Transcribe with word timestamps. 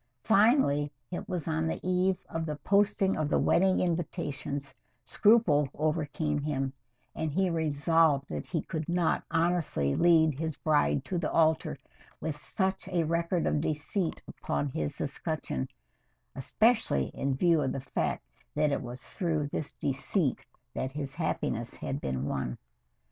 Finally 0.23 0.91
it 1.11 1.29
was 1.29 1.47
on 1.47 1.67
the 1.67 1.79
eve 1.87 2.17
of 2.27 2.47
the 2.47 2.55
posting 2.55 3.15
of 3.15 3.29
the 3.29 3.37
wedding 3.37 3.79
invitations 3.79 4.73
scruple 5.05 5.69
overcame 5.75 6.39
him, 6.41 6.73
and 7.13 7.31
he 7.31 7.51
resolved 7.51 8.27
that 8.27 8.47
he 8.47 8.63
could 8.63 8.89
not 8.89 9.23
honestly 9.29 9.93
lead 9.93 10.33
his 10.33 10.55
bride 10.55 11.05
to 11.05 11.19
the 11.19 11.31
altar 11.31 11.77
with 12.19 12.35
such 12.35 12.87
a 12.87 13.03
record 13.03 13.45
of 13.45 13.61
deceit 13.61 14.19
upon 14.27 14.67
his 14.69 14.99
escutcheon, 14.99 15.67
especially 16.35 17.09
in 17.13 17.35
view 17.35 17.61
of 17.61 17.71
the 17.71 17.79
fact 17.79 18.25
that 18.55 18.71
it 18.71 18.81
was 18.81 19.03
through 19.03 19.45
this 19.49 19.71
deceit 19.73 20.43
that 20.73 20.91
his 20.93 21.13
happiness 21.13 21.75
had 21.75 22.01
been 22.01 22.25
won. 22.25 22.57